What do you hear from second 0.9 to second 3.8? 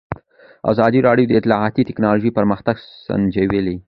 راډیو د اطلاعاتی تکنالوژي پرمختګ سنجولی.